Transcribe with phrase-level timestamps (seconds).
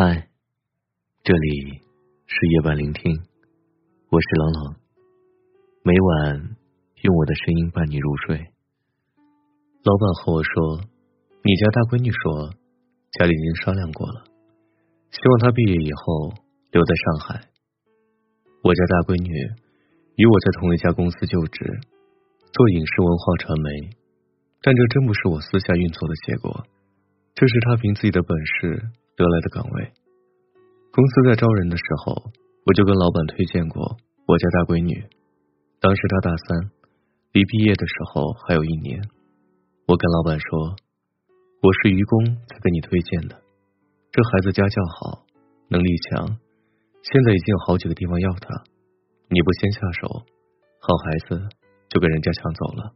[0.00, 0.28] 嗨，
[1.24, 1.82] 这里
[2.24, 3.18] 是夜晚聆听，
[4.10, 4.76] 我是冷冷。
[5.82, 6.54] 每晚
[7.02, 8.38] 用我的声音伴你入睡。
[9.82, 10.86] 老板和我说，
[11.42, 12.54] 你家大闺女说，
[13.18, 14.22] 家里已经商量过了，
[15.10, 16.30] 希望她毕业以后
[16.70, 17.50] 留在上海。
[18.62, 19.34] 我家大闺女
[20.14, 21.58] 与我在同一家公司就职，
[22.54, 23.98] 做影视文化传媒，
[24.62, 26.62] 但这真不是我私下运作的结果，
[27.34, 28.94] 这是她凭自己的本事。
[29.18, 29.90] 得来的岗位，
[30.92, 32.30] 公司在招人的时候，
[32.64, 33.82] 我就跟老板推荐过
[34.28, 34.94] 我家大闺女。
[35.80, 36.70] 当时她大三，
[37.32, 39.02] 离毕业的时候还有一年。
[39.90, 40.70] 我跟老板说，
[41.58, 43.42] 我是愚公才给你推荐的。
[44.14, 45.26] 这孩子家教好，
[45.66, 46.38] 能力强，
[47.02, 48.62] 现在已经有好几个地方要她。
[49.26, 50.06] 你不先下手，
[50.78, 51.42] 好孩子
[51.90, 52.94] 就给人家抢走了。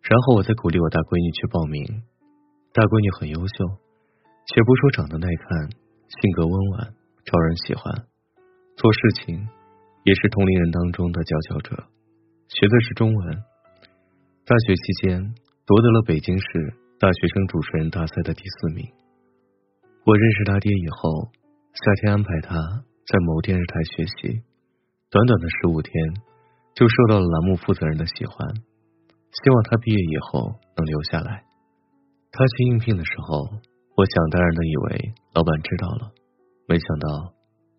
[0.00, 2.08] 然后我再鼓励我大闺女去报名。
[2.72, 3.91] 大闺女很优秀。
[4.44, 8.04] 且不说长得耐看，性格温婉，招人喜欢，
[8.76, 9.48] 做事情
[10.04, 11.84] 也是同龄人当中的佼佼者。
[12.48, 13.36] 学的是中文，
[14.44, 18.84] 大学期间夺得了北京市大学生主持人大赛的第四名。
[20.04, 21.30] 我认识他爹以后，
[21.72, 22.56] 夏天安排他
[23.06, 24.42] 在某电视台学习，
[25.08, 25.92] 短短的十五天
[26.74, 28.36] 就受到了栏目负责人的喜欢，
[29.30, 31.44] 希望他毕业以后能留下来。
[32.32, 33.48] 他去应聘的时候。
[33.94, 36.12] 我想当然的以为老板知道了，
[36.66, 37.34] 没想到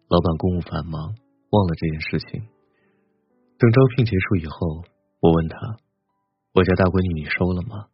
[0.07, 1.15] 老板公务繁忙，
[1.49, 2.47] 忘了这件事情。
[3.57, 4.83] 等招聘结束以后，
[5.21, 5.57] 我问他
[6.53, 7.87] ：“我家大闺女你收了吗？”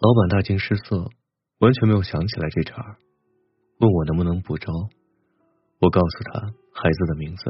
[0.00, 1.10] 老板大惊失色，
[1.58, 2.96] 完全没有想起来这茬，
[3.80, 4.72] 问我能不能补招。
[5.80, 6.40] 我告诉他
[6.72, 7.44] 孩子的名字，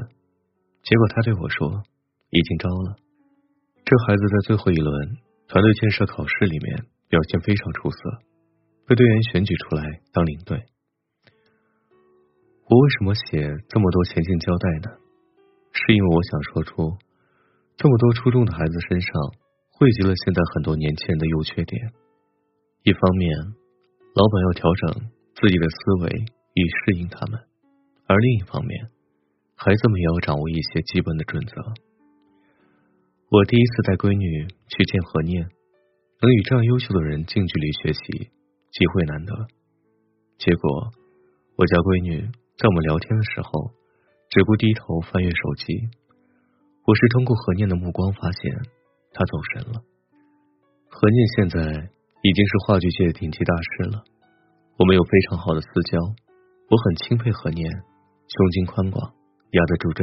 [0.83, 1.83] 结果他对我说
[2.35, 2.97] ：“已经招了。”
[3.87, 5.17] 这孩子在最后一轮
[5.47, 7.99] 团队建设考试里面表现非常出色。
[8.87, 10.63] 被队员选举出来当领队，
[12.69, 14.97] 我为什么写这么多前情交代呢？
[15.73, 16.99] 是因为我想说出，
[17.77, 19.11] 这么多出众的孩子身上
[19.73, 21.93] 汇集了现在很多年轻人的优缺点。
[22.83, 23.39] 一方面，
[24.15, 27.41] 老板要调整自己的思维以适应他们；
[28.07, 28.91] 而另一方面，
[29.57, 31.57] 孩子们也要掌握一些基本的准则。
[33.31, 35.49] 我第一次带闺女去见何念，
[36.21, 38.31] 能与这样优秀的人近距离学习。
[38.75, 39.47] 机会难得，
[40.37, 40.91] 结果
[41.55, 42.27] 我家闺女
[42.59, 43.71] 在我们聊天的时候，
[44.35, 45.87] 只顾低头翻阅手机。
[46.83, 48.51] 我是通过何念的目光发现
[49.15, 49.79] 她走神了。
[50.91, 51.63] 何念现在
[52.27, 54.03] 已经是话剧界顶级大师了，
[54.75, 56.03] 我们有非常好的私交，
[56.67, 59.15] 我很钦佩何念，胸襟宽广，
[59.55, 60.03] 压得住阵，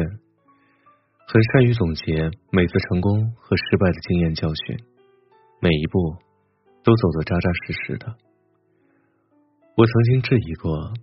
[1.27, 4.79] 很善于总结每次成功和失败的经验教训，
[5.59, 6.15] 每一步
[6.87, 8.15] 都走得扎扎实实的。
[9.81, 10.93] 我曾经质疑过，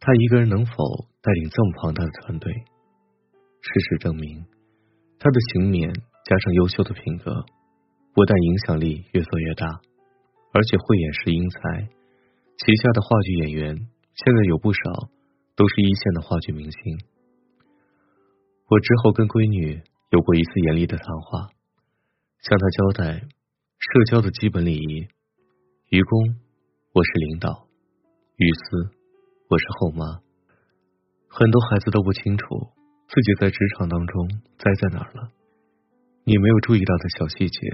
[0.00, 0.72] 他一个人能否
[1.20, 2.50] 带领这么庞大的团队？
[2.54, 4.46] 事实证明，
[5.18, 5.92] 他的勤勉
[6.24, 7.44] 加上优秀的品格，
[8.14, 9.66] 不但影响力越做越大，
[10.54, 11.90] 而且慧眼识英才。
[12.56, 14.80] 旗下的话剧演员现在有不少
[15.54, 16.98] 都是一线的话剧明星。
[18.66, 21.50] 我之后跟闺女有过一次严厉的谈话，
[22.48, 23.20] 向她交代
[23.76, 25.06] 社交的基本礼仪。
[25.90, 26.40] 愚公，
[26.94, 27.68] 我是领导。
[28.40, 28.88] 雨思，
[29.50, 30.16] 我是后妈。
[31.28, 32.72] 很多孩子都不清楚
[33.06, 35.28] 自己在职场当中栽在哪儿了。
[36.24, 37.68] 你没有注意到的小细节，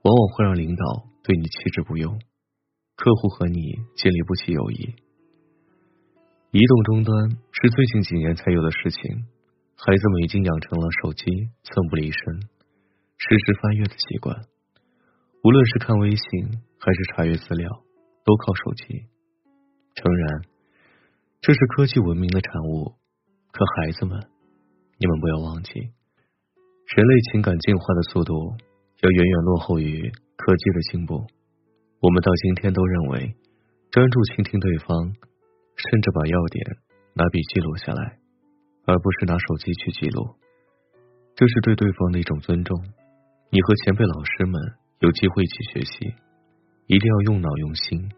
[0.00, 2.18] 往往会让领导对你弃之不用，
[2.96, 3.60] 客户和你
[3.96, 4.96] 建立不起友谊。
[6.52, 9.26] 移动终端是最近几年才有的事情，
[9.76, 11.26] 孩子们已经养成了手机
[11.64, 12.22] 寸步离身、
[13.18, 14.40] 实时翻阅的习惯。
[15.44, 17.68] 无论是看微信还是查阅资料，
[18.24, 19.04] 都靠手机。
[19.98, 20.42] 诚然，
[21.40, 22.94] 这是科技文明的产物，
[23.50, 24.16] 可孩子们，
[24.96, 28.32] 你们不要忘记，人类情感进化的速度
[29.02, 31.26] 要远远落后于科技的进步。
[31.98, 33.34] 我们到今天都认为，
[33.90, 34.86] 专注倾听对方，
[35.74, 36.76] 甚至把要点
[37.14, 38.20] 拿笔记录下来，
[38.86, 40.36] 而不是拿手机去记录，
[41.34, 42.78] 这是对对方的一种尊重。
[43.50, 44.62] 你和前辈老师们
[45.00, 46.14] 有机会一起学习，
[46.86, 48.12] 一定要用脑用心。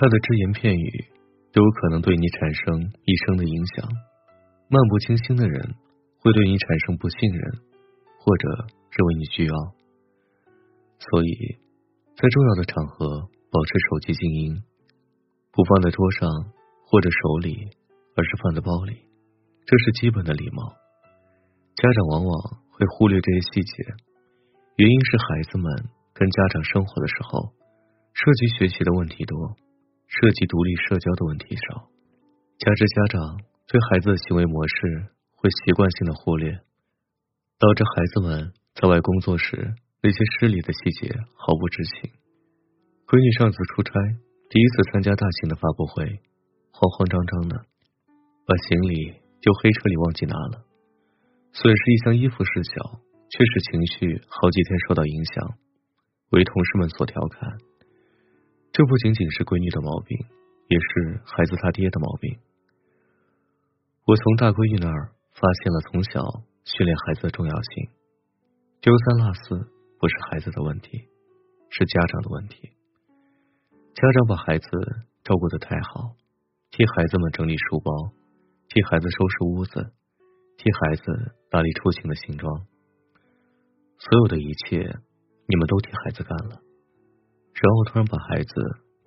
[0.00, 1.04] 他的只言片语
[1.52, 3.90] 都有可能对你产生一生的影响。
[4.70, 5.74] 漫不经心的人
[6.20, 7.42] 会对你产生不信任，
[8.20, 8.48] 或者
[8.94, 9.54] 认为你需要。
[11.00, 11.58] 所以，
[12.14, 14.62] 在重要的场合保持手机静音，
[15.50, 16.30] 不放在桌上
[16.86, 17.66] 或者手里，
[18.14, 19.02] 而是放在包里，
[19.66, 20.74] 这是基本的礼貌。
[21.74, 22.32] 家长往往
[22.70, 23.82] 会忽略这些细节，
[24.76, 27.52] 原因是孩子们跟家长生活的时候，
[28.14, 29.56] 涉及学习的问题多。
[30.08, 31.86] 涉及独立社交的问题少，
[32.58, 33.38] 加之家长
[33.68, 35.06] 对孩子的行为模式
[35.36, 36.50] 会习惯性的忽略，
[37.58, 42.10] 导致孩子们在外工作时那些失礼的细节毫不知情。
[43.06, 43.92] 闺女上次出差，
[44.48, 46.04] 第一次参加大型的发布会，
[46.72, 47.68] 慌慌张张的，
[48.48, 49.12] 把行李
[49.44, 50.64] 丢黑车里忘记拿了，
[51.52, 55.52] 损失一箱衣服事小，却使情绪好几天受到影响，
[56.30, 57.67] 为同事们所调侃。
[58.78, 60.14] 这不仅仅是闺女的毛病，
[60.70, 62.38] 也是孩子他爹的毛病。
[64.06, 67.90] 我从大闺女那儿发现了从小训练孩子的重要性。
[68.78, 69.66] 丢三落四
[69.98, 71.10] 不是孩子的问题，
[71.74, 72.70] 是家长的问题。
[73.98, 74.70] 家长把孩子
[75.26, 76.14] 照顾的太好，
[76.70, 77.90] 替孩子们整理书包，
[78.70, 79.90] 替孩子收拾屋子，
[80.54, 82.46] 替孩子打理出行的行装，
[83.98, 84.86] 所有的一切，
[85.50, 86.62] 你们都替孩子干了。
[87.60, 88.54] 然后突然把孩子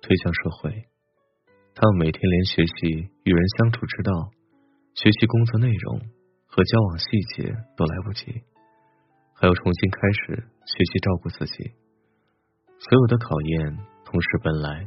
[0.02, 0.84] 推向社会，
[1.74, 4.12] 他们每天连学习与人相处之道、
[4.94, 6.00] 学习工作内容
[6.46, 8.42] 和交往细节都来不及，
[9.34, 11.72] 还要重新开始学习照顾自己。
[12.78, 14.86] 所有的考验同时奔来，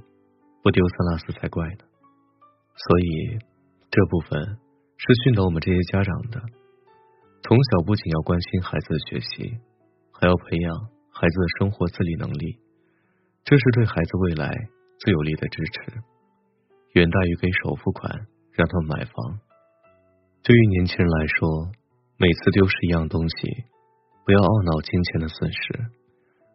[0.61, 1.85] 不丢三落四才怪呢。
[2.75, 3.39] 所以
[3.89, 4.59] 这部分
[4.97, 6.39] 是训导我们这些家长的，
[7.41, 9.57] 从小不仅要关心孩子的学习，
[10.11, 10.75] 还要培养
[11.09, 12.59] 孩子的生活自理能力。
[13.45, 14.49] 这是对孩子未来
[14.97, 16.01] 最有力的支持，
[16.93, 19.39] 远大于给首付款让他们买房。
[20.41, 21.71] 对于年轻人来说，
[22.17, 23.65] 每次丢失一样东西，
[24.25, 25.77] 不要懊恼金钱的损失，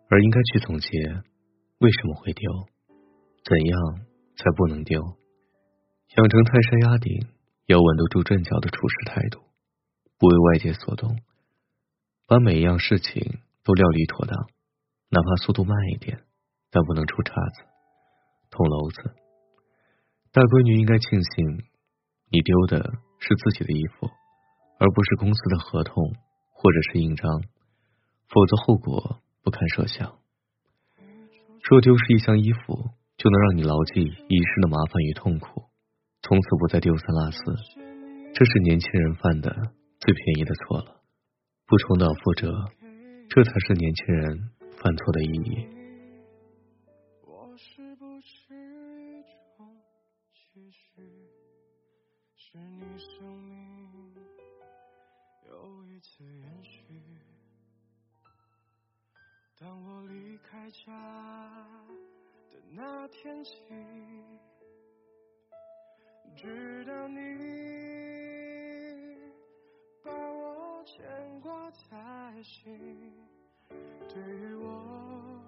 [0.09, 0.91] 而应该去总结
[1.79, 2.51] 为什么会丢，
[3.47, 4.03] 怎样
[4.35, 7.23] 才不能丢，养成泰山压顶
[7.67, 9.39] 要稳得住阵脚的处事态度，
[10.19, 11.23] 不为外界所动，
[12.27, 14.35] 把每一样事情都料理妥当，
[15.11, 16.27] 哪怕速度慢一点。
[16.71, 17.63] 但不能出岔子、
[18.51, 19.15] 捅娄子。
[20.33, 21.67] 大闺女应该庆幸，
[22.31, 24.07] 你丢的是自己的衣服，
[24.79, 26.15] 而不是公司的合同
[26.55, 27.43] 或者是印章，
[28.29, 30.19] 否则后果不堪设想。
[31.69, 35.65] 若丢失一箱衣服，就能让你牢记一世的麻烦与痛苦，
[36.23, 37.39] 从此不再丢三落四。
[38.33, 39.51] 这是年轻人犯的
[39.99, 41.03] 最便宜的错了，
[41.67, 42.55] 不重蹈覆辙，
[43.29, 45.80] 这才是年轻人犯错的意义。
[60.71, 60.93] 家
[62.49, 63.53] 的那天起，
[66.37, 67.17] 直到你
[70.03, 73.13] 把我牵挂在心，
[74.09, 75.41] 对于我，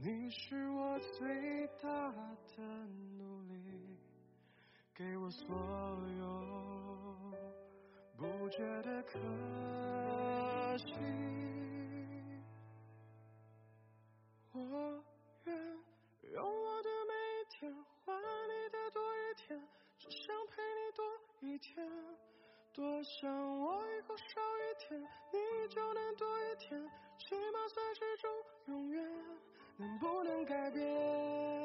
[0.00, 2.10] 你是我最大
[2.56, 2.62] 的
[3.18, 3.98] 努力，
[4.94, 5.46] 给我所
[6.18, 6.22] 有，
[8.16, 9.18] 不觉得可
[10.78, 11.11] 惜。
[22.74, 24.98] 多想我以后少一天，
[25.30, 28.30] 你就能多一天，起码算是种
[28.66, 29.06] 永远。
[29.76, 31.61] 能不能改变？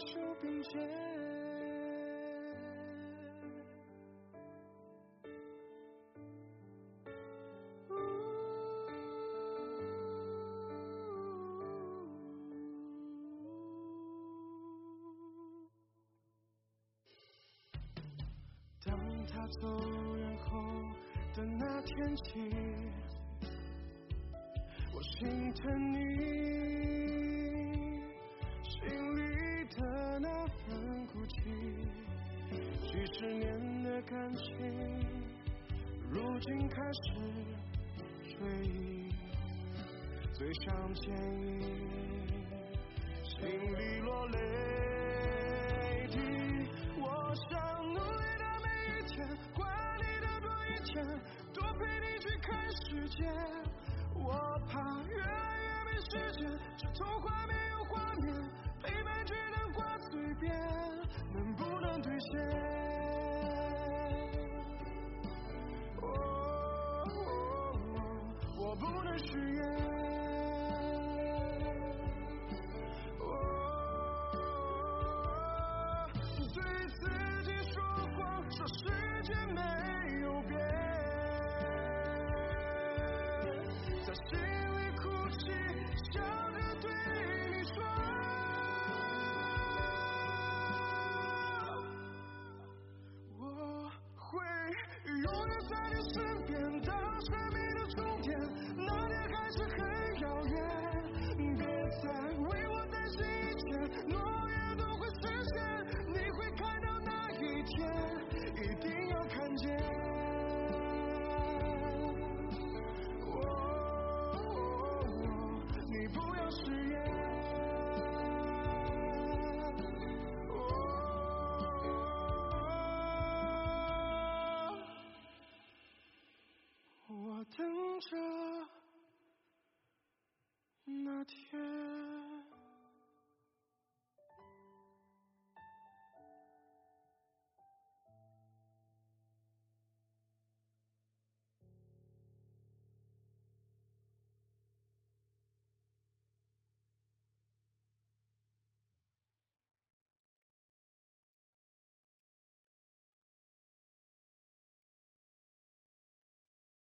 [0.00, 0.80] 手并肩。
[18.86, 18.94] 当
[19.32, 19.66] 他走
[20.16, 20.60] 远后
[21.34, 22.22] 的那天起，
[24.94, 25.96] 我心疼你。
[28.62, 28.82] 心
[29.16, 29.23] 里
[30.20, 31.42] 那份孤寂
[32.82, 34.44] 几十年的感情，
[36.08, 37.00] 如今开始
[38.22, 39.12] 追忆，
[40.32, 41.60] 嘴上坚硬，
[43.24, 44.38] 心里落泪
[46.08, 46.18] 滴。
[47.00, 47.52] 我想
[47.92, 49.68] 努力的每一天，管
[49.98, 51.04] 你的多一天，
[51.52, 53.18] 多陪你去看世界。
[54.14, 54.30] 我
[54.68, 54.72] 怕
[55.08, 56.40] 越来越没时间，
[56.76, 58.32] 这童话没有画面，
[58.82, 59.63] 陪伴只能
[61.32, 62.40] 能不能兑现？
[68.56, 69.83] 我不能许愿，